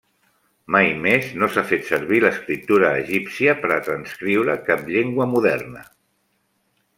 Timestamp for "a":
3.77-3.81